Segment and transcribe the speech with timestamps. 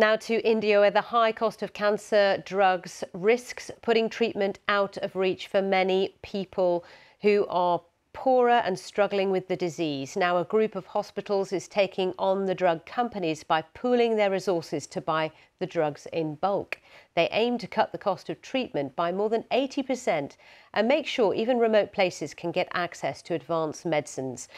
[0.00, 5.16] Now to India, where the high cost of cancer drugs risks putting treatment out of
[5.16, 6.84] reach for many people
[7.22, 7.80] who are
[8.12, 10.16] poorer and struggling with the disease.
[10.16, 14.86] Now, a group of hospitals is taking on the drug companies by pooling their resources
[14.88, 16.80] to buy the drugs in bulk.
[17.14, 20.36] They aim to cut the cost of treatment by more than 80%
[20.74, 24.48] and make sure even remote places can get access to advanced medicines.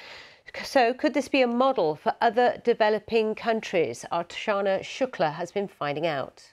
[0.65, 4.05] So, could this be a model for other developing countries?
[4.11, 6.53] Archana Shukla has been finding out.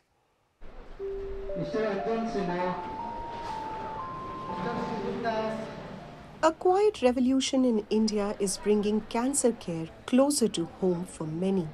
[6.47, 11.67] A quiet revolution in India is bringing cancer care closer to home for many.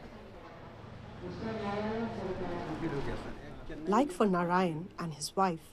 [3.85, 5.69] Like for Narayan and his wife.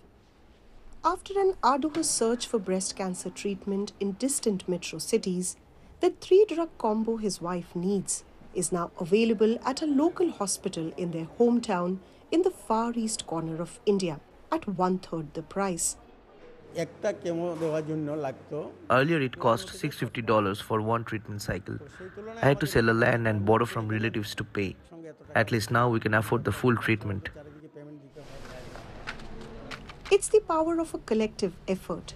[1.03, 5.57] After an arduous search for breast cancer treatment in distant metro cities,
[6.01, 8.25] the three drug combo his wife needs
[8.55, 13.63] is now available at a local hospital in their hometown in the far east corner
[13.63, 14.21] of India
[14.53, 15.97] at one third the price.
[18.91, 21.79] Earlier, it cost $650 for one treatment cycle.
[22.43, 24.77] I had to sell a land and borrow from relatives to pay.
[25.35, 27.29] At least now we can afford the full treatment.
[30.11, 32.15] It's the power of a collective effort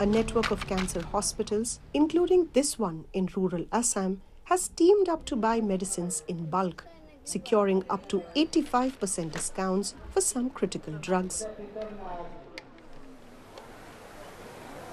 [0.00, 5.36] a network of cancer hospitals, including this one in rural Assam, has teamed up to
[5.36, 6.86] buy medicines in bulk,
[7.24, 11.46] securing up to 85% discounts for some critical drugs.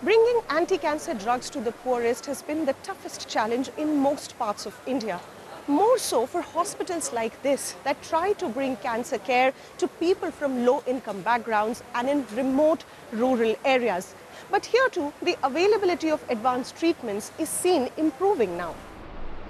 [0.04, 4.80] Bringing anti-cancer drugs to the poorest has been the toughest challenge in most parts of
[4.86, 5.20] India.
[5.66, 10.68] More so for hospitals like this that try to bring cancer care to people from
[10.68, 14.14] low-income backgrounds and in remote rural areas.
[14.52, 18.76] But here too, the availability of advanced treatments is seen improving now.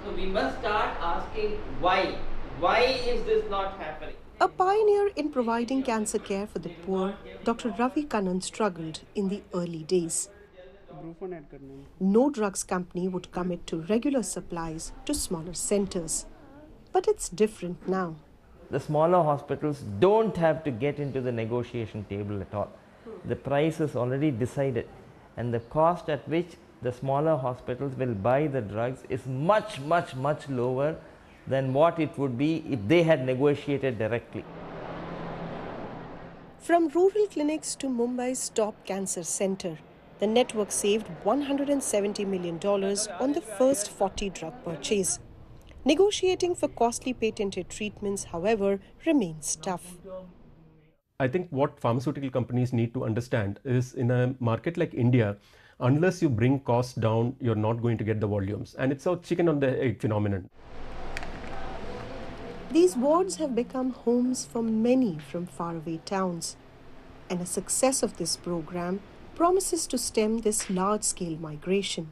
[0.02, 2.16] So we must start asking why.
[2.58, 4.14] Why is this not happening?
[4.40, 7.74] A pioneer in providing cancer care for the poor, Dr.
[7.78, 10.30] Ravi Kannan struggled in the early days.
[12.00, 16.26] No drugs company would commit to regular supplies to smaller centers.
[16.92, 18.16] But it's different now.
[18.70, 22.70] The smaller hospitals don't have to get into the negotiation table at all
[23.24, 24.88] the price is already decided
[25.36, 30.14] and the cost at which the smaller hospitals will buy the drugs is much, much,
[30.14, 30.96] much lower
[31.46, 34.44] than what it would be if they had negotiated directly.
[36.58, 39.78] From rural clinics to Mumbai's top cancer center,
[40.18, 42.58] the network saved $170 million
[43.20, 45.20] on the first 40 drug purchase.
[45.84, 49.96] Negotiating for costly patented treatments, however, remains tough.
[51.20, 55.36] I think what pharmaceutical companies need to understand is in a market like India,
[55.80, 58.74] unless you bring costs down, you're not going to get the volumes.
[58.78, 60.48] And it's a chicken on the egg phenomenon.
[62.70, 66.56] These wards have become homes for many from faraway towns.
[67.30, 69.00] And a success of this program
[69.38, 72.10] promises to stem this large scale migration.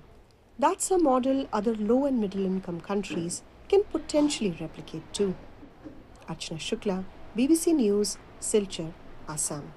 [0.61, 5.35] That's a model other low and middle income countries can potentially replicate too.
[6.29, 7.05] Archana Shukla,
[7.37, 8.93] BBC News, Silchar,
[9.29, 9.73] Assam.